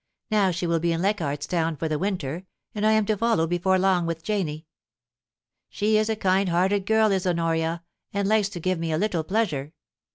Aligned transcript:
Now 0.31 0.49
she 0.49 0.65
will 0.65 0.79
be 0.79 0.91
in 0.91 1.03
Lei 1.03 1.13
chardt's 1.13 1.45
Town 1.45 1.77
for 1.77 1.87
the 1.87 1.99
winter, 1.99 2.47
and 2.73 2.87
I 2.87 2.93
am 2.93 3.05
to 3.05 3.15
follow 3.15 3.45
before 3.45 3.77
long 3.77 4.07
with 4.07 4.23
Janie. 4.23 4.65
She 5.69 5.95
is 5.95 6.09
a 6.09 6.15
kind 6.15 6.49
hearted 6.49 6.87
girl 6.87 7.11
is 7.11 7.27
Honoria, 7.27 7.83
and 8.11 8.27
likes 8.27 8.49
to 8.49 8.59
give 8.59 8.79
me 8.79 8.91
a 8.91 8.97
little 8.97 9.23
pleasure. 9.23 9.73